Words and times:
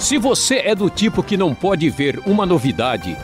Se 0.00 0.18
você 0.18 0.56
é 0.56 0.74
do 0.74 0.88
tipo 0.90 1.22
que 1.22 1.36
não 1.36 1.54
pode 1.54 1.88
ver 1.90 2.20
uma 2.26 2.46
novidade, 2.46 3.16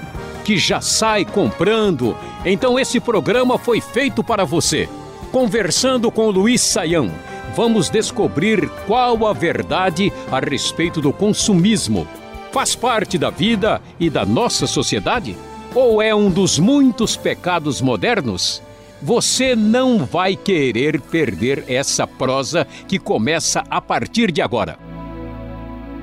que 0.45 0.57
já 0.57 0.81
sai 0.81 1.25
comprando, 1.25 2.17
então 2.45 2.79
esse 2.79 2.99
programa 2.99 3.59
foi 3.59 3.81
feito 3.81 4.25
para 4.25 4.45
você. 4.45 4.89
Conversando 5.31 6.11
com 6.11 6.31
Luiz 6.31 6.61
Saião, 6.61 7.11
vamos 7.55 7.89
descobrir 7.89 8.69
qual 8.87 9.27
a 9.27 9.33
verdade 9.33 10.13
a 10.31 10.41
respeito 10.41 11.01
do 11.01 11.13
consumismo. 11.13 12.07
Faz 12.51 12.75
parte 12.75 13.17
da 13.17 13.31
vida 13.31 13.81
e 14.01 14.11
da 14.11 14.27
nossa 14.27 14.67
sociedade? 14.67 15.37
Ou 15.75 16.03
é 16.03 16.15
um 16.15 16.31
dos 16.31 16.59
muitos 16.59 17.17
pecados 17.17 17.81
modernos? 17.81 18.63
Você 19.05 19.57
não 19.57 20.07
vai 20.07 20.37
querer 20.37 21.01
perder 21.01 21.65
essa 21.67 22.07
prosa 22.07 22.65
que 22.87 23.01
começa 23.01 23.65
a 23.69 23.81
partir 23.81 24.31
de 24.31 24.41
agora. 24.41 24.79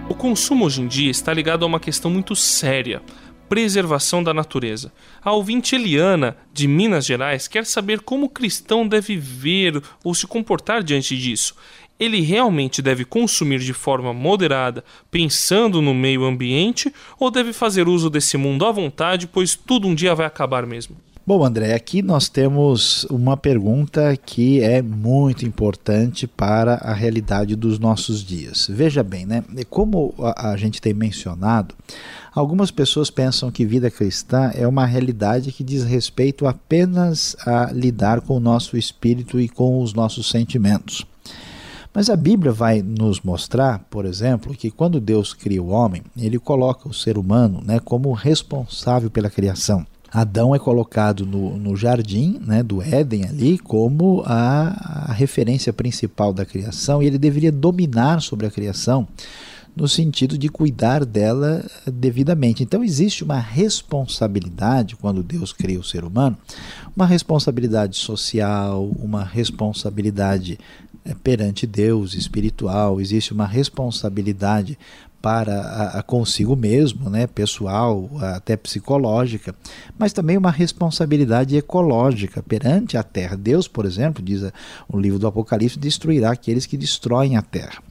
O 0.10 0.14
consumo 0.14 0.66
hoje 0.66 0.82
em 0.82 0.88
dia 0.88 1.10
está 1.10 1.34
ligado 1.34 1.64
a 1.64 1.66
uma 1.66 1.80
questão 1.80 2.12
muito 2.12 2.36
séria: 2.36 3.02
preservação 3.48 4.21
da 4.21 4.34
natureza. 4.34 4.92
A 5.24 5.32
ouvinte 5.32 5.76
Eliana, 5.76 6.36
de 6.54 6.68
Minas 6.68 7.06
Gerais, 7.06 7.48
quer 7.48 7.66
saber 7.66 8.02
como 8.02 8.26
o 8.26 8.30
cristão 8.30 8.86
deve 8.86 9.16
ver 9.16 9.82
ou 10.04 10.14
se 10.14 10.28
comportar 10.28 10.84
diante 10.84 11.18
disso. 11.18 11.56
Ele 11.98 12.20
realmente 12.20 12.82
deve 12.82 13.06
consumir 13.06 13.60
de 13.60 13.71
forma 13.71 14.14
moderada, 14.14 14.84
pensando 15.10 15.82
no 15.82 15.93
meio 15.93 16.26
ambiente, 16.26 16.93
ou 17.18 17.32
deve 17.32 17.54
fazer 17.54 17.88
uso 17.88 18.10
desse 18.10 18.36
mundo 18.36 18.66
à 18.66 18.74
vontade, 18.74 19.26
pois 19.26 19.56
tudo 19.56 19.88
um 19.88 19.96
dia 19.96 20.14
vai 20.14 20.26
acabar 20.26 20.66
mesmo? 20.66 20.98
Bom, 21.29 21.46
André, 21.46 21.75
aqui 21.75 22.01
nós 22.01 22.28
temos 22.28 23.04
uma 23.04 23.37
pergunta 23.37 24.18
que 24.18 24.64
é 24.64 24.82
muito 24.82 25.46
importante 25.46 26.25
para 26.25 26.74
a 26.78 26.92
realidade 26.92 27.56
dos 27.56 27.78
nossos 27.78 28.24
dias. 28.24 28.68
Veja 28.68 29.04
bem, 29.04 29.28
né? 29.28 29.43
Como 29.70 30.11
a, 30.18 30.50
a 30.50 30.57
gente 30.57 30.82
tem 30.82 30.92
mencionado, 30.92 31.75
algumas 32.34 32.72
pessoas 32.72 33.12
pensam 33.12 33.52
que 33.52 33.64
vida 33.64 33.92
cristã 33.92 34.50
é 34.56 34.67
uma 34.67 34.88
realidade 34.88 35.52
que 35.52 35.64
diz 35.64 35.84
respeito 35.84 36.48
apenas 36.48 37.36
a 37.45 37.72
lidar 37.72 38.22
com 38.22 38.36
o 38.36 38.39
nosso 38.39 38.76
espírito 38.76 39.39
e 39.39 39.48
com 39.48 39.84
os 39.84 39.94
nossos 39.94 40.32
sentimentos. 40.32 41.06
Mas 41.94 42.09
a 42.09 42.16
Bíblia 42.16 42.52
vai 42.52 42.82
nos 42.82 43.22
mostrar, 43.22 43.86
por 43.92 44.04
exemplo, 44.04 44.56
que 44.56 44.72
quando 44.72 45.00
Deus 45.00 45.36
cria 45.36 45.61
o 45.61 45.70
homem, 45.70 46.02
ele 46.17 46.39
coloca 46.39 46.89
o 46.89 46.94
ser 46.94 47.20
humano 47.20 47.61
né, 47.64 47.80
como 47.80 48.11
responsável 48.14 49.11
pela 49.11 49.30
criação. 49.30 49.86
Adão 50.12 50.56
é 50.56 50.60
colocado 50.60 51.26
no, 51.26 51.58
no 51.58 51.76
jardim 51.76 52.40
né, 52.46 52.64
do 52.64 52.82
Éden 52.82 53.26
ali 53.26 53.58
como 53.58 54.24
a, 54.26 55.08
a 55.10 55.14
referência 55.14 55.72
principal 55.72 56.34
da 56.34 56.46
criação 56.46 57.02
e 57.02 57.08
ele 57.08 57.18
deveria 57.18 57.52
dominar 57.52 58.22
sobre 58.22 58.48
a 58.48 58.52
criação 58.52 59.08
no 59.76 59.88
sentido 59.88 60.38
de 60.38 60.50
cuidar 60.50 61.06
dela 61.06 61.66
devidamente. 61.86 62.64
Então 62.64 62.84
existe 62.84 63.24
uma 63.24 63.40
responsabilidade 63.40 64.96
quando 64.96 65.24
Deus 65.24 65.54
cria 65.54 65.80
o 65.80 65.84
ser 65.84 66.04
humano, 66.04 66.38
uma 66.96 67.06
responsabilidade 67.06 67.96
social, 67.98 68.86
uma 69.00 69.23
responsabilidade 69.23 70.60
eh, 71.06 71.16
perante 71.23 71.66
Deus 71.66 72.14
espiritual, 72.14 73.00
existe 73.00 73.32
uma 73.32 73.48
responsabilidade 73.48 74.78
para 75.22 75.59
a, 75.59 76.00
a, 76.00 76.03
consigo 76.03 76.56
mesmo, 76.56 77.09
né, 77.09 77.28
pessoal, 77.28 78.09
até 78.22 78.56
psicológica, 78.56 79.53
mas 79.98 80.14
também 80.14 80.38
uma 80.38 80.52
responsabilidade 80.52 81.58
ecológica 81.58 82.42
perante 82.42 82.98
a 82.98 83.03
terra. 83.03 83.36
Deus, 83.36 83.67
por 83.67 83.86
exemplo, 83.86 84.23
diz 84.23 84.44
o 84.88 84.98
livro 84.98 85.20
do 85.20 85.28
Apocalipse, 85.28 85.78
destruirá 85.78 86.31
aqueles 86.31 86.66
que 86.66 86.78
destroem 86.78 87.36
a 87.36 87.42
terra. 87.42 87.81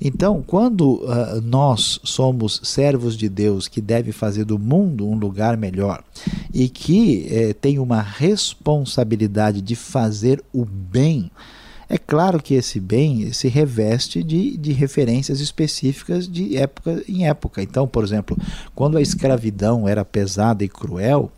Então, 0.00 0.44
quando 0.46 0.96
uh, 0.96 1.40
nós 1.42 1.98
somos 2.04 2.60
servos 2.62 3.16
de 3.16 3.28
Deus 3.28 3.66
que 3.66 3.80
deve 3.80 4.12
fazer 4.12 4.44
do 4.44 4.58
mundo 4.58 5.08
um 5.08 5.16
lugar 5.16 5.56
melhor 5.56 6.04
e 6.52 6.68
que 6.68 7.26
eh, 7.30 7.52
tem 7.54 7.78
uma 7.78 8.02
responsabilidade 8.02 9.62
de 9.62 9.74
fazer 9.74 10.42
o 10.52 10.64
bem, 10.64 11.30
é 11.88 11.96
claro 11.96 12.42
que 12.42 12.54
esse 12.54 12.80
bem 12.80 13.32
se 13.32 13.48
reveste 13.48 14.22
de, 14.22 14.56
de 14.56 14.72
referências 14.72 15.40
específicas 15.40 16.26
de 16.28 16.56
época 16.56 17.02
em 17.08 17.28
época. 17.28 17.62
Então, 17.62 17.86
por 17.86 18.02
exemplo, 18.02 18.36
quando 18.74 18.98
a 18.98 19.02
escravidão 19.02 19.88
era 19.88 20.04
pesada 20.04 20.64
e 20.64 20.68
cruel, 20.68 21.30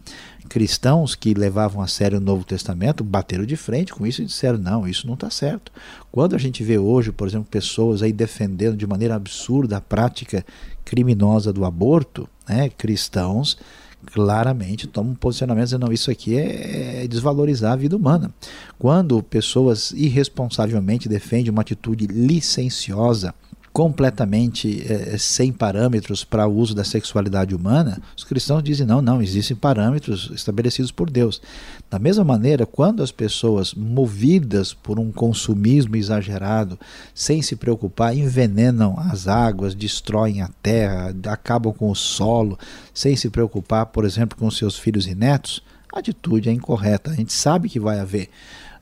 cristãos 0.49 1.15
que 1.15 1.35
levavam 1.35 1.83
a 1.83 1.87
sério 1.87 2.19
o 2.19 2.21
Novo 2.21 2.45
Testamento 2.45 3.05
bateram 3.05 3.45
de 3.45 3.57
frente 3.57 3.93
com 3.93 4.07
isso 4.07 4.23
e 4.23 4.25
disseram: 4.25 4.59
não, 4.59 4.89
isso 4.89 5.07
não 5.07 5.15
está 5.15 5.29
certo. 5.29 5.71
Quando 6.11 6.35
a 6.35 6.39
gente 6.39 6.65
vê 6.65 6.79
hoje, 6.79 7.13
por 7.13 7.29
exemplo, 7.29 7.47
pessoas 7.51 8.03
aí 8.03 8.13
defendendo 8.13 8.77
de 8.77 8.87
maneira 8.87 9.15
absurda 9.15 9.77
a 9.77 9.81
prática 9.81 10.45
criminosa 10.85 11.53
do 11.53 11.65
aborto, 11.67 12.27
né, 12.49 12.71
cristãos 12.71 13.59
claramente 14.07 14.87
toma 14.87 15.11
um 15.11 15.15
posicionamento 15.15 15.65
dizendo, 15.65 15.87
não, 15.87 15.93
isso 15.93 16.11
aqui 16.11 16.37
é, 16.37 17.05
é 17.05 17.09
desvalorizar 17.09 17.73
a 17.73 17.77
vida 17.77 17.97
humana. 17.97 18.33
Quando 18.79 19.23
pessoas 19.23 19.91
irresponsavelmente 19.93 21.09
defendem 21.09 21.51
uma 21.51 21.63
atitude 21.63 22.07
licenciosa, 22.07 23.35
completamente 23.79 24.85
é, 24.93 25.17
sem 25.19 25.53
parâmetros 25.53 26.25
para 26.25 26.49
o 26.49 26.53
uso 26.53 26.75
da 26.75 26.83
sexualidade 26.83 27.55
humana, 27.55 28.03
os 28.17 28.25
cristãos 28.25 28.61
dizem 28.61 28.85
não, 28.85 29.01
não, 29.01 29.23
existem 29.23 29.57
parâmetros 29.57 30.33
estabelecidos 30.35 30.91
por 30.91 31.09
Deus. 31.09 31.41
Da 31.89 31.97
mesma 31.97 32.25
maneira, 32.25 32.67
quando 32.67 33.05
as 33.05 33.13
pessoas 33.13 33.75
movidas 33.75 34.75
por 34.75 34.99
um 34.99 35.13
consumismo 35.13 35.95
exagerado, 35.95 36.77
sem 37.15 37.41
se 37.41 37.55
preocupar, 37.55 38.17
envenenam 38.17 38.99
as 38.99 39.29
águas, 39.29 39.77
destroem 39.77 40.43
a 40.43 40.51
terra, 40.61 41.15
acabam 41.29 41.73
com 41.73 41.89
o 41.89 41.95
solo, 41.95 42.59
sem 42.93 43.15
se 43.15 43.31
preocupar, 43.31 43.87
por 43.87 44.05
exemplo, 44.05 44.37
com 44.37 44.51
seus 44.51 44.77
filhos 44.77 45.07
e 45.07 45.15
netos, 45.15 45.63
a 45.95 46.01
atitude 46.01 46.49
é 46.49 46.53
incorreta. 46.53 47.13
A 47.13 47.15
gente 47.15 47.33
sabe 47.33 47.69
que 47.69 47.79
vai 47.79 48.01
haver 48.01 48.29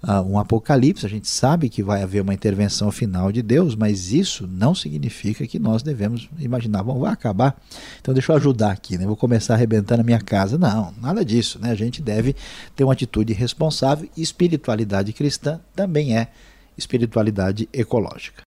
uh, 0.02 0.22
um 0.22 0.38
apocalipse, 0.38 1.06
a 1.06 1.08
gente 1.08 1.28
sabe 1.28 1.68
que 1.68 1.82
vai 1.82 2.02
haver 2.02 2.22
uma 2.22 2.34
intervenção 2.34 2.90
final 2.90 3.30
de 3.30 3.42
Deus, 3.42 3.74
mas 3.74 4.12
isso 4.12 4.46
não 4.46 4.74
significa 4.74 5.46
que 5.46 5.58
nós 5.58 5.82
devemos 5.82 6.28
imaginar, 6.38 6.82
bom, 6.82 6.98
vai 6.98 7.12
acabar, 7.12 7.56
então 8.00 8.14
deixa 8.14 8.32
eu 8.32 8.36
ajudar 8.36 8.72
aqui, 8.72 8.98
né? 8.98 9.06
vou 9.06 9.16
começar 9.16 9.54
arrebentando 9.54 10.00
a 10.00 10.04
minha 10.04 10.20
casa. 10.20 10.58
Não, 10.58 10.92
nada 11.00 11.24
disso. 11.24 11.58
Né? 11.60 11.70
A 11.70 11.74
gente 11.74 12.02
deve 12.02 12.34
ter 12.74 12.84
uma 12.84 12.92
atitude 12.92 13.32
responsável 13.32 14.08
e 14.16 14.22
espiritualidade 14.22 15.12
cristã 15.12 15.60
também 15.74 16.16
é 16.16 16.28
espiritualidade 16.76 17.68
ecológica. 17.72 18.42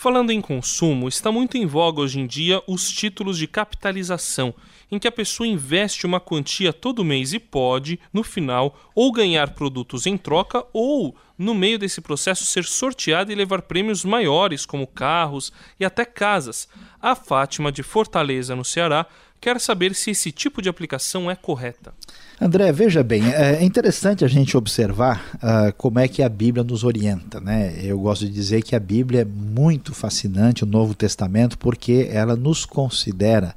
Falando 0.00 0.30
em 0.30 0.40
consumo, 0.40 1.08
está 1.08 1.32
muito 1.32 1.58
em 1.58 1.66
voga 1.66 2.00
hoje 2.00 2.20
em 2.20 2.26
dia 2.26 2.62
os 2.68 2.88
títulos 2.88 3.36
de 3.36 3.48
capitalização 3.48 4.54
em 4.88 4.96
que 4.96 5.08
a 5.08 5.12
pessoa 5.12 5.46
investe 5.46 6.06
uma 6.06 6.20
quantia 6.20 6.72
todo 6.72 7.04
mês 7.04 7.32
e 7.32 7.40
pode, 7.40 7.98
no 8.12 8.22
final, 8.22 8.78
ou 8.94 9.10
ganhar 9.10 9.54
produtos 9.54 10.06
em 10.06 10.16
troca 10.16 10.64
ou, 10.72 11.16
no 11.36 11.52
meio 11.52 11.80
desse 11.80 12.00
processo, 12.00 12.46
ser 12.46 12.64
sorteada 12.64 13.32
e 13.32 13.34
levar 13.34 13.62
prêmios 13.62 14.04
maiores, 14.04 14.64
como 14.64 14.86
carros 14.86 15.52
e 15.80 15.84
até 15.84 16.04
casas. 16.04 16.68
A 17.02 17.16
Fátima, 17.16 17.72
de 17.72 17.82
Fortaleza, 17.82 18.54
no 18.54 18.64
Ceará, 18.64 19.04
quer 19.40 19.60
saber 19.60 19.94
se 19.94 20.10
esse 20.10 20.32
tipo 20.32 20.60
de 20.60 20.68
aplicação 20.68 21.30
é 21.30 21.36
correta. 21.36 21.92
André, 22.40 22.70
veja 22.70 23.02
bem, 23.02 23.32
é 23.32 23.64
interessante 23.64 24.24
a 24.24 24.28
gente 24.28 24.56
observar 24.56 25.24
uh, 25.36 25.72
como 25.76 25.98
é 25.98 26.06
que 26.06 26.22
a 26.22 26.28
Bíblia 26.28 26.62
nos 26.62 26.84
orienta. 26.84 27.40
Né? 27.40 27.74
Eu 27.82 27.98
gosto 27.98 28.26
de 28.26 28.32
dizer 28.32 28.62
que 28.62 28.76
a 28.76 28.80
Bíblia 28.80 29.22
é 29.22 29.24
muito 29.24 29.92
fascinante, 29.92 30.62
o 30.62 30.66
Novo 30.66 30.94
Testamento, 30.94 31.58
porque 31.58 32.08
ela 32.12 32.36
nos 32.36 32.64
considera 32.64 33.56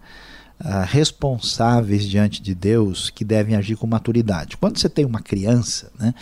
uh, 0.60 0.84
responsáveis 0.88 2.08
diante 2.08 2.42
de 2.42 2.56
Deus 2.56 3.12
que 3.12 3.24
devem 3.24 3.56
agir 3.56 3.76
com 3.76 3.86
maturidade. 3.86 4.58
Quando 4.58 4.80
você 4.80 4.90
tem 4.90 5.06
uma 5.06 5.22
criança, 5.22 5.92
né? 6.00 6.16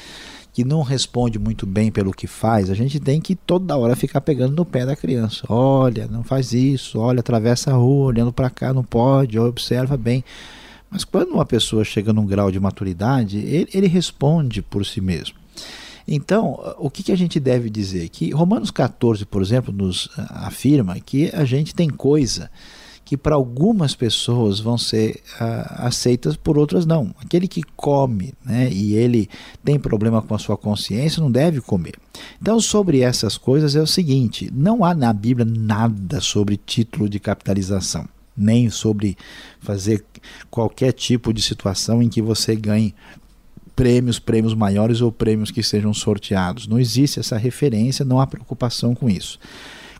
Que 0.59 0.66
não 0.66 0.81
responde 0.81 1.40
muito 1.40 1.66
bem 1.66 1.90
pelo 1.90 2.12
que 2.12 2.28
faz, 2.28 2.70
a 2.70 2.74
gente 2.74 3.00
tem 3.00 3.22
que 3.22 3.34
toda 3.34 3.78
hora 3.78 3.96
ficar 3.96 4.20
pegando 4.20 4.58
no 4.58 4.66
pé 4.66 4.86
da 4.86 4.94
criança. 4.94 5.46
Olha, 5.47 6.06
não 6.06 6.22
faz 6.22 6.52
isso, 6.52 7.00
olha, 7.00 7.22
atravessa 7.22 7.72
a 7.72 7.76
rua, 7.76 8.08
olhando 8.08 8.34
para 8.34 8.50
cá, 8.50 8.73
não 8.73 8.84
pode, 8.84 9.40
observa 9.40 9.96
bem. 9.96 10.22
Mas 10.91 11.06
quando 11.06 11.32
uma 11.32 11.46
pessoa 11.46 11.85
chega 11.85 12.11
num 12.11 12.26
grau 12.26 12.52
de 12.52 12.59
maturidade, 12.59 13.38
ele, 13.38 13.70
ele 13.73 13.88
responde 13.88 14.61
por 14.61 14.85
si 14.85 15.00
mesmo. 15.00 15.38
Então, 16.06 16.59
o 16.78 16.90
que, 16.90 17.03
que, 17.03 17.14
a 17.14 17.17
gente 17.17 17.40
deve 17.40 17.70
dizer? 17.70 18.09
Que 18.09 18.32
Romanos 18.32 18.70
14, 18.70 19.26
por 19.26 19.41
exemplo, 19.41 19.73
nos 19.73 20.09
afirma 20.17 21.00
que 21.00 21.32
a 21.34 21.46
gente 21.46 21.73
tem 21.73 21.90
coisa 21.90 22.52
que 23.09 23.17
para 23.17 23.34
algumas 23.34 23.96
pessoas 23.96 24.59
vão 24.59 24.78
ser 24.78 25.20
uh, 25.41 25.88
aceitas, 25.88 26.35
por 26.35 26.59
outras 26.59 26.85
não. 26.85 27.11
Aquele 27.20 27.47
que 27.47 27.64
come 27.76 28.35
né, 28.46 28.70
e 28.72 28.94
ele 28.94 29.28
tem 29.64 29.79
problema 29.79 30.22
com 30.22 30.35
a 30.35 30.38
sua 30.38 30.56
consciência 30.56 31.20
não 31.20 31.32
deve 31.32 31.59
comer. 31.59 31.96
Então, 32.40 32.59
sobre 32.59 33.00
essas 33.00 33.35
coisas 33.35 33.76
é 33.76 33.82
o 33.82 33.88
seguinte: 33.88 34.47
não 34.53 34.85
há 34.85 34.94
na 34.94 35.11
Bíblia 35.11 35.44
nada 35.44 36.22
sobre 36.22 36.56
título 36.56 37.09
de 37.09 37.20
capitalização, 37.20 38.08
nem 38.38 38.70
sobre 38.70 39.17
fazer 39.59 40.06
qualquer 40.52 40.91
tipo 40.91 41.34
de 41.34 41.41
situação 41.41 42.03
em 42.03 42.09
que 42.09 42.22
você 42.22 42.56
ganhe 42.56 42.94
prêmios, 43.76 44.20
prêmios 44.20 44.53
maiores 44.53 45.02
ou 45.02 45.11
prêmios 45.11 45.50
que 45.50 45.64
sejam 45.64 45.96
sorteados. 45.96 46.67
Não 46.67 46.78
existe 46.78 47.20
essa 47.20 47.40
referência, 47.40 48.06
não 48.06 48.20
há 48.20 48.28
preocupação 48.28 48.94
com 48.94 49.09
isso. 49.09 49.40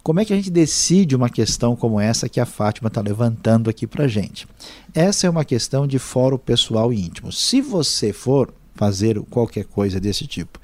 Como 0.10 0.20
é 0.20 0.26
que 0.26 0.34
a 0.34 0.36
gente 0.36 0.50
decide 0.50 1.16
uma 1.16 1.30
questão 1.30 1.76
como 1.76 2.00
essa 2.00 2.28
que 2.28 2.40
a 2.40 2.46
Fátima 2.48 2.88
está 2.88 3.00
levantando 3.00 3.70
aqui 3.70 3.86
para 3.86 4.08
gente? 4.08 4.48
Essa 4.92 5.28
é 5.28 5.30
uma 5.30 5.46
questão 5.46 5.86
de 5.86 6.00
fórum 6.00 6.40
pessoal 6.40 6.92
e 6.92 7.00
íntimo. 7.00 7.32
Se 7.32 7.62
você 7.62 8.12
for 8.12 8.52
fazer 8.74 9.22
qualquer 9.30 9.66
coisa 9.66 10.00
desse 10.00 10.26
tipo 10.26 10.60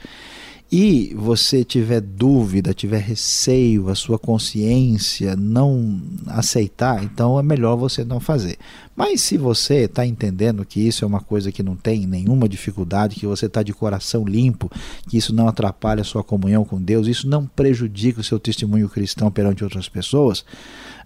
e 0.78 1.14
você 1.16 1.64
tiver 1.64 2.02
dúvida, 2.02 2.74
tiver 2.74 3.00
receio, 3.00 3.88
a 3.88 3.96
sua 3.96 4.20
consciência 4.20 5.34
não 5.34 6.02
aceitar, 6.28 7.02
então 7.02 7.40
é 7.40 7.42
melhor 7.42 7.78
você 7.78 8.04
não 8.04 8.20
fazer. 8.20 8.58
Mas 8.94 9.22
se 9.22 9.38
você 9.38 9.86
está 9.86 10.06
entendendo 10.06 10.66
que 10.66 10.86
isso 10.86 11.06
é 11.06 11.08
uma 11.08 11.22
coisa 11.22 11.50
que 11.50 11.64
não 11.64 11.78
tem 11.78 12.06
nenhuma 12.06 12.50
dificuldade, 12.50 13.16
que 13.16 13.26
você 13.26 13.46
está 13.46 13.64
de 13.64 13.72
coração 13.72 14.26
limpo, 14.26 14.70
que 15.10 15.16
isso 15.16 15.34
não 15.34 15.48
atrapalha 15.48 16.02
a 16.02 16.04
sua 16.04 16.26
comunhão 16.26 16.66
com 16.66 16.82
Deus, 16.82 17.08
isso 17.08 17.26
não 17.26 17.46
prejudica 17.46 18.20
o 18.20 18.24
seu 18.24 18.38
testemunho 18.38 18.90
cristão 18.90 19.32
perante 19.32 19.64
outras 19.64 19.88
pessoas, 19.88 20.44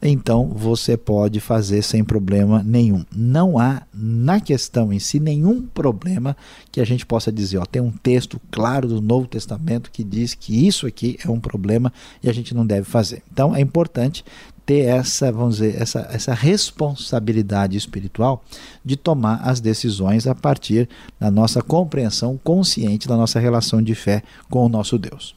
então 0.01 0.47
você 0.47 0.95
pode 0.95 1.39
fazer 1.39 1.81
sem 1.81 2.03
problema 2.03 2.63
nenhum. 2.63 3.03
Não 3.13 3.59
há 3.59 3.83
na 3.93 4.39
questão 4.39 4.93
em 4.93 4.99
si 4.99 5.19
nenhum 5.19 5.61
problema 5.61 6.37
que 6.71 6.79
a 6.79 6.85
gente 6.85 7.05
possa 7.05 7.31
dizer, 7.31 7.57
ó, 7.57 7.65
tem 7.65 7.81
um 7.81 7.91
texto 7.91 8.39
claro 8.49 8.87
do 8.87 9.01
Novo 9.01 9.27
Testamento 9.27 9.91
que 9.91 10.03
diz 10.03 10.33
que 10.33 10.65
isso 10.65 10.87
aqui 10.87 11.17
é 11.23 11.29
um 11.29 11.39
problema 11.39 11.91
e 12.23 12.29
a 12.29 12.33
gente 12.33 12.53
não 12.53 12.65
deve 12.65 12.85
fazer. 12.85 13.23
Então 13.31 13.53
é 13.55 13.59
importante 13.59 14.23
ter 14.65 14.85
essa, 14.85 15.31
vamos 15.31 15.57
dizer, 15.57 15.81
essa, 15.81 16.07
essa 16.11 16.33
responsabilidade 16.33 17.75
espiritual 17.75 18.43
de 18.85 18.95
tomar 18.95 19.41
as 19.43 19.59
decisões 19.59 20.27
a 20.27 20.35
partir 20.35 20.87
da 21.19 21.31
nossa 21.31 21.61
compreensão 21.61 22.39
consciente 22.41 23.07
da 23.07 23.17
nossa 23.17 23.39
relação 23.39 23.81
de 23.81 23.95
fé 23.95 24.21
com 24.47 24.63
o 24.65 24.69
nosso 24.69 24.97
Deus. 24.97 25.35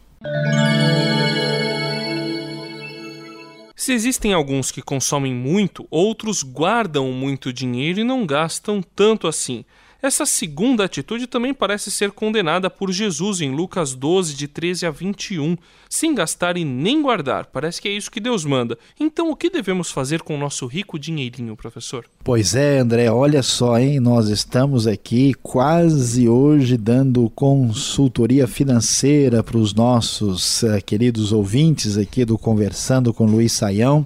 Se 3.82 3.92
existem 3.92 4.32
alguns 4.32 4.70
que 4.70 4.80
consomem 4.80 5.34
muito, 5.34 5.88
outros 5.90 6.44
guardam 6.44 7.10
muito 7.10 7.52
dinheiro 7.52 7.98
e 7.98 8.04
não 8.04 8.24
gastam 8.24 8.80
tanto 8.80 9.26
assim. 9.26 9.64
Essa 10.02 10.26
segunda 10.26 10.82
atitude 10.84 11.28
também 11.28 11.54
parece 11.54 11.88
ser 11.88 12.10
condenada 12.10 12.68
por 12.68 12.90
Jesus 12.90 13.40
em 13.40 13.54
Lucas 13.54 13.94
12, 13.94 14.34
de 14.34 14.48
13 14.48 14.86
a 14.86 14.90
21, 14.90 15.56
sem 15.88 16.12
gastar 16.12 16.56
e 16.56 16.64
nem 16.64 17.00
guardar. 17.00 17.46
Parece 17.46 17.80
que 17.80 17.88
é 17.88 17.92
isso 17.92 18.10
que 18.10 18.18
Deus 18.18 18.44
manda. 18.44 18.76
Então, 18.98 19.30
o 19.30 19.36
que 19.36 19.48
devemos 19.48 19.92
fazer 19.92 20.20
com 20.22 20.34
o 20.34 20.38
nosso 20.38 20.66
rico 20.66 20.98
dinheirinho, 20.98 21.54
professor? 21.54 22.04
Pois 22.24 22.56
é, 22.56 22.78
André, 22.80 23.08
olha 23.12 23.44
só, 23.44 23.78
hein? 23.78 24.00
Nós 24.00 24.28
estamos 24.28 24.88
aqui 24.88 25.34
quase 25.34 26.28
hoje 26.28 26.76
dando 26.76 27.30
consultoria 27.30 28.48
financeira 28.48 29.40
para 29.40 29.56
os 29.56 29.72
nossos 29.72 30.64
uh, 30.64 30.82
queridos 30.84 31.30
ouvintes 31.30 31.96
aqui 31.96 32.24
do 32.24 32.36
Conversando 32.36 33.14
com 33.14 33.24
Luiz 33.24 33.52
Saião. 33.52 34.04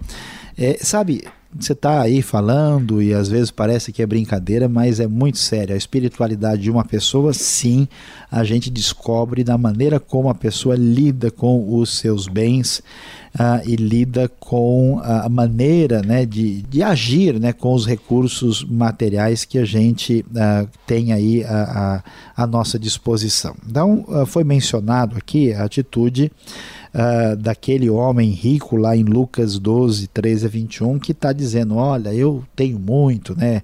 É, 0.59 0.77
sabe, 0.83 1.25
você 1.65 1.73
está 1.73 2.01
aí 2.01 2.23
falando 2.23 3.03
e 3.03 3.13
às 3.15 3.29
vezes 3.29 3.51
parece 3.51 3.93
que 3.93 4.03
é 4.03 4.07
brincadeira, 4.07 4.69
mas 4.69 5.01
é 5.01 5.07
muito 5.07 5.39
sério. 5.39 5.75
A 5.75 5.79
espiritualidade 5.79 6.63
de 6.63 6.71
uma 6.71 6.85
pessoa, 6.85 7.33
sim, 7.33 7.89
a 8.31 8.45
gente 8.45 8.71
descobre 8.71 9.43
da 9.45 9.57
maneira 9.57 9.99
como 9.99 10.29
a 10.29 10.35
pessoa 10.35 10.77
lida 10.77 11.31
com 11.31 11.79
os 11.79 11.99
seus 11.99 12.29
bens 12.29 12.83
uh, 13.35 13.63
e 13.67 13.77
lida 13.77 14.29
com 14.41 15.01
a 15.03 15.29
maneira 15.29 16.03
né, 16.03 16.27
de, 16.27 16.63
de 16.63 16.83
agir 16.83 17.39
né, 17.39 17.53
com 17.53 17.75
os 17.75 17.87
recursos 17.87 18.65
materiais 18.65 19.45
que 19.45 19.59
a 19.59 19.65
gente 19.65 20.25
uh, 20.31 20.69
tem 20.87 21.13
aí 21.13 21.45
à 21.45 22.47
nossa 22.47 22.79
disposição. 22.79 23.55
Então, 23.69 24.05
uh, 24.09 24.27
foi 24.27 24.45
mencionado 24.45 25.17
aqui 25.17 25.53
a 25.53 25.65
atitude 25.65 26.31
uh, 26.97 27.37
daquele 27.37 27.91
homem 27.91 28.31
rico 28.31 28.77
lá 28.77 28.97
em 28.97 29.05
Lucas 29.05 29.59
12, 29.59 30.09
13 30.09 30.47
a 30.47 30.49
21, 30.49 30.99
que 30.99 31.13
está 31.13 31.33
dizendo: 31.33 31.77
Olha, 31.77 32.13
eu 32.15 32.43
tenho 32.57 32.79
muito, 32.79 33.37
né? 33.37 33.63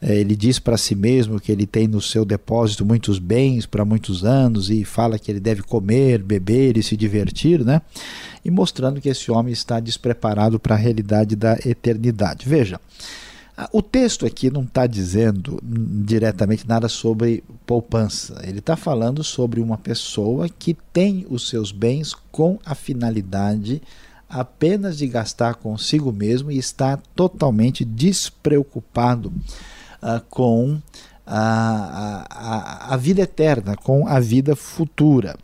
Eh, 0.00 0.20
ele 0.20 0.34
diz 0.34 0.58
para 0.58 0.78
si 0.78 0.94
mesmo 0.94 1.38
que 1.38 1.52
ele 1.52 1.66
tem 1.66 1.86
no 1.86 2.00
seu 2.00 2.24
depósito 2.24 2.84
muitos 2.84 3.18
bens 3.18 3.66
para 3.66 3.84
muitos 3.84 4.24
anos 4.24 4.70
e 4.70 4.84
fala 4.84 5.18
que 5.18 5.30
ele 5.30 5.40
deve 5.40 5.62
comer, 5.62 6.22
beber 6.22 6.78
e 6.78 6.82
se 6.82 6.96
divertir, 6.96 7.64
né? 7.64 7.82
E 8.42 8.50
mostrando 8.50 9.00
que 9.00 9.08
esse 9.10 9.30
homem 9.30 9.52
está 9.52 9.78
despreparado 9.78 10.58
para 10.58 10.74
a 10.74 10.78
realidade 10.78 11.36
da 11.36 11.58
eternidade. 11.64 12.48
Veja. 12.48 12.80
O 13.72 13.82
texto 13.82 14.24
aqui 14.24 14.50
não 14.50 14.62
está 14.62 14.86
dizendo 14.86 15.60
diretamente 15.62 16.66
nada 16.66 16.88
sobre 16.88 17.44
poupança. 17.70 18.42
Ele 18.42 18.58
está 18.58 18.74
falando 18.74 19.22
sobre 19.22 19.60
uma 19.60 19.78
pessoa 19.78 20.48
que 20.48 20.76
tem 20.92 21.24
os 21.30 21.48
seus 21.48 21.70
bens 21.70 22.16
com 22.32 22.58
a 22.66 22.74
finalidade 22.74 23.80
apenas 24.28 24.98
de 24.98 25.06
gastar 25.06 25.54
consigo 25.54 26.10
mesmo 26.10 26.50
e 26.50 26.58
está 26.58 26.96
totalmente 27.14 27.84
despreocupado 27.84 29.28
uh, 30.02 30.20
com 30.28 30.80
a, 31.24 32.26
a, 32.28 32.94
a 32.94 32.96
vida 32.96 33.22
eterna, 33.22 33.76
com 33.76 34.04
a 34.04 34.18
vida 34.18 34.56
futura. 34.56 35.36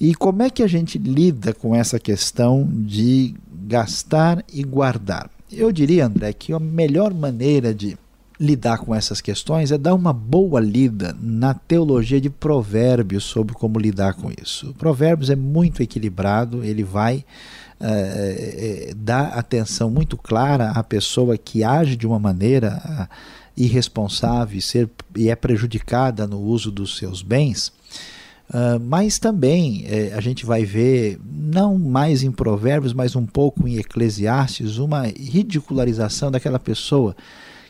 E 0.00 0.14
como 0.14 0.42
é 0.42 0.48
que 0.48 0.62
a 0.62 0.66
gente 0.66 0.96
lida 0.96 1.52
com 1.52 1.74
essa 1.74 1.98
questão 1.98 2.66
de 2.66 3.34
gastar 3.66 4.42
e 4.50 4.64
guardar? 4.64 5.30
Eu 5.52 5.70
diria, 5.70 6.06
André, 6.06 6.32
que 6.32 6.50
a 6.50 6.58
melhor 6.58 7.12
maneira 7.12 7.74
de 7.74 7.98
lidar 8.40 8.78
com 8.78 8.94
essas 8.94 9.20
questões 9.20 9.72
é 9.72 9.78
dar 9.78 9.94
uma 9.94 10.12
boa 10.12 10.60
lida 10.60 11.16
na 11.20 11.54
teologia 11.54 12.20
de 12.20 12.30
Provérbios 12.30 13.24
sobre 13.24 13.54
como 13.54 13.78
lidar 13.78 14.14
com 14.14 14.30
isso. 14.30 14.74
Provérbios 14.78 15.28
é 15.28 15.36
muito 15.36 15.82
equilibrado, 15.82 16.62
ele 16.62 16.84
vai 16.84 17.24
é, 17.80 18.90
é, 18.90 18.94
dar 18.94 19.28
atenção 19.38 19.90
muito 19.90 20.16
clara 20.16 20.70
à 20.70 20.82
pessoa 20.84 21.36
que 21.36 21.64
age 21.64 21.96
de 21.96 22.06
uma 22.06 22.18
maneira 22.18 23.08
irresponsável 23.56 24.56
e, 24.56 24.62
ser, 24.62 24.88
e 25.16 25.28
é 25.28 25.34
prejudicada 25.34 26.26
no 26.26 26.40
uso 26.40 26.70
dos 26.70 26.96
seus 26.96 27.22
bens. 27.22 27.72
Uh, 28.48 28.80
mas 28.80 29.18
também 29.18 29.84
eh, 29.86 30.10
a 30.16 30.22
gente 30.22 30.46
vai 30.46 30.64
ver, 30.64 31.20
não 31.22 31.78
mais 31.78 32.22
em 32.22 32.32
Provérbios, 32.32 32.94
mas 32.94 33.14
um 33.14 33.26
pouco 33.26 33.68
em 33.68 33.76
Eclesiastes, 33.76 34.78
uma 34.78 35.02
ridicularização 35.02 36.30
daquela 36.30 36.58
pessoa 36.58 37.14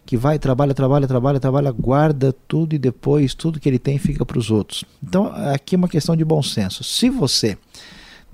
que 0.08 0.16
vai, 0.16 0.38
trabalha, 0.38 0.72
trabalha, 0.72 1.06
trabalha, 1.06 1.38
trabalha, 1.38 1.70
guarda 1.70 2.34
tudo 2.48 2.74
e 2.74 2.78
depois 2.78 3.34
tudo 3.34 3.60
que 3.60 3.68
ele 3.68 3.78
tem 3.78 3.98
fica 3.98 4.24
para 4.24 4.38
os 4.38 4.50
outros. 4.50 4.82
Então 5.02 5.26
aqui 5.52 5.74
é 5.74 5.76
uma 5.76 5.86
questão 5.86 6.16
de 6.16 6.24
bom 6.24 6.42
senso. 6.42 6.82
Se 6.82 7.10
você 7.10 7.58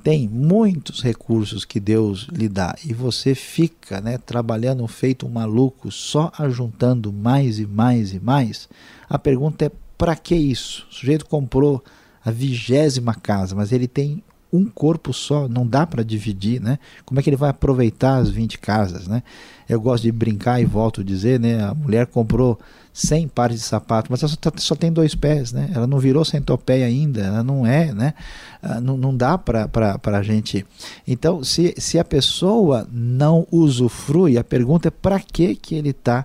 tem 0.00 0.28
muitos 0.28 1.02
recursos 1.02 1.64
que 1.64 1.80
Deus 1.80 2.28
lhe 2.30 2.48
dá 2.48 2.76
e 2.84 2.94
você 2.94 3.34
fica 3.34 4.00
né, 4.00 4.18
trabalhando 4.18 4.86
feito 4.86 5.26
um 5.26 5.30
maluco, 5.30 5.90
só 5.90 6.30
ajuntando 6.38 7.12
mais 7.12 7.58
e 7.58 7.66
mais 7.66 8.12
e 8.12 8.20
mais, 8.20 8.68
a 9.10 9.18
pergunta 9.18 9.64
é 9.64 9.72
para 9.98 10.14
que 10.14 10.36
isso? 10.36 10.86
O 10.88 10.94
sujeito 10.94 11.26
comprou 11.26 11.82
a 12.24 12.30
vigésima 12.30 13.16
casa, 13.16 13.56
mas 13.56 13.72
ele 13.72 13.88
tem 13.88 14.22
um 14.54 14.66
corpo 14.66 15.12
só, 15.12 15.48
não 15.48 15.66
dá 15.66 15.86
para 15.86 16.04
dividir, 16.04 16.60
né? 16.60 16.78
Como 17.04 17.18
é 17.18 17.22
que 17.22 17.30
ele 17.30 17.36
vai 17.36 17.50
aproveitar 17.50 18.16
as 18.16 18.30
20 18.30 18.58
casas, 18.58 19.08
né? 19.08 19.22
Eu 19.68 19.80
gosto 19.80 20.04
de 20.04 20.12
brincar 20.12 20.60
e 20.60 20.64
volto 20.64 21.00
a 21.00 21.04
dizer, 21.04 21.40
né? 21.40 21.62
A 21.62 21.74
mulher 21.74 22.06
comprou 22.06 22.58
100 22.92 23.26
pares 23.28 23.58
de 23.58 23.64
sapato, 23.64 24.06
mas 24.10 24.22
ela 24.22 24.30
só, 24.30 24.36
tá, 24.36 24.52
só 24.56 24.74
tem 24.76 24.92
dois 24.92 25.14
pés, 25.14 25.52
né? 25.52 25.70
Ela 25.74 25.86
não 25.86 25.98
virou 25.98 26.24
centopeia 26.24 26.86
ainda, 26.86 27.22
ela 27.22 27.42
não 27.42 27.66
é, 27.66 27.92
né? 27.92 28.14
Ah, 28.62 28.80
não, 28.80 28.96
não 28.96 29.16
dá 29.16 29.36
para 29.36 29.68
a 30.04 30.22
gente. 30.22 30.64
Então, 31.06 31.42
se, 31.42 31.74
se 31.76 31.98
a 31.98 32.04
pessoa 32.04 32.86
não 32.92 33.46
usufrui, 33.50 34.38
a 34.38 34.44
pergunta 34.44 34.88
é 34.88 34.90
para 34.92 35.18
que, 35.18 35.56
que 35.56 35.74
ele 35.74 35.90
está 35.90 36.24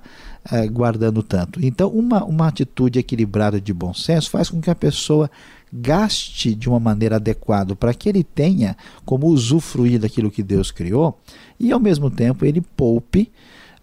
eh, 0.52 0.68
guardando 0.68 1.24
tanto. 1.24 1.64
Então, 1.66 1.90
uma, 1.90 2.24
uma 2.24 2.48
atitude 2.48 3.00
equilibrada 3.00 3.60
de 3.60 3.74
bom 3.74 3.94
senso 3.94 4.30
faz 4.30 4.50
com 4.50 4.62
que 4.62 4.70
a 4.70 4.76
pessoa 4.76 5.30
gaste 5.72 6.56
de 6.56 6.68
uma 6.68 6.80
maneira 6.80 7.18
adequada 7.18 7.76
para 7.76 7.94
que 7.94 8.10
ele 8.10 8.24
tenha 8.24 8.76
como 9.06 9.28
usufruir 9.28 10.00
daquilo 10.00 10.32
que 10.32 10.44
Deus 10.44 10.72
criou 10.72 11.20
e 11.60 11.72
ao 11.72 11.80
mesmo 11.80 12.10
tempo 12.10 12.46
ele 12.46 12.62
poupe 12.62 13.32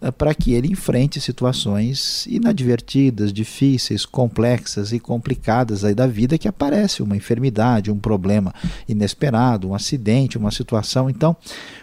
uh, 0.01 0.11
para 0.11 0.33
que 0.33 0.53
ele 0.53 0.67
enfrente 0.67 1.21
situações 1.21 2.25
inadvertidas, 2.27 3.31
difíceis, 3.31 4.05
complexas 4.05 4.91
e 4.91 4.99
complicadas 4.99 5.83
aí 5.85 5.95
da 5.95 6.07
vida 6.07 6.37
que 6.37 6.47
aparece 6.47 7.01
uma 7.01 7.15
enfermidade, 7.15 7.91
um 7.91 7.99
problema 7.99 8.53
inesperado, 8.87 9.69
um 9.69 9.75
acidente, 9.75 10.37
uma 10.37 10.51
situação. 10.51 11.09
Então, 11.09 11.35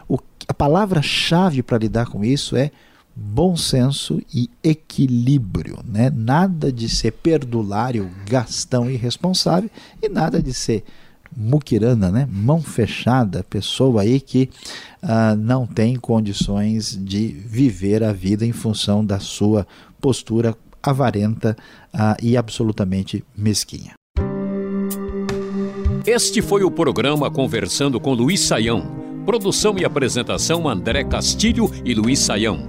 o, 0.08 0.18
a 0.46 0.54
palavra-chave 0.54 1.62
para 1.62 1.78
lidar 1.78 2.06
com 2.06 2.24
isso 2.24 2.56
é 2.56 2.70
bom 3.14 3.56
senso 3.56 4.20
e 4.32 4.50
equilíbrio, 4.62 5.78
né? 5.84 6.10
Nada 6.14 6.72
de 6.72 6.88
ser 6.88 7.12
perdulário, 7.12 8.10
gastão 8.28 8.90
irresponsável 8.90 9.70
e 10.02 10.08
nada 10.08 10.42
de 10.42 10.52
ser 10.52 10.84
muquirana, 11.36 12.10
né? 12.10 12.28
Mão 12.30 12.60
fechada, 12.62 13.44
pessoa 13.44 14.02
aí 14.02 14.20
que 14.20 14.48
uh, 15.02 15.36
não 15.36 15.66
tem 15.66 15.96
condições 15.96 16.98
de 17.00 17.28
viver 17.28 18.02
a 18.02 18.12
vida 18.12 18.44
em 18.44 18.52
função 18.52 19.04
da 19.04 19.18
sua 19.18 19.66
postura 20.00 20.56
avarenta 20.82 21.56
uh, 21.94 22.16
e 22.22 22.36
absolutamente 22.36 23.24
mesquinha. 23.36 23.94
Este 26.06 26.42
foi 26.42 26.62
o 26.62 26.70
programa 26.70 27.30
Conversando 27.30 27.98
com 27.98 28.12
Luiz 28.12 28.40
Saião. 28.40 29.02
Produção 29.24 29.78
e 29.78 29.86
apresentação 29.86 30.68
André 30.68 31.02
Castilho 31.02 31.70
e 31.82 31.94
Luiz 31.94 32.18
Saião. 32.18 32.68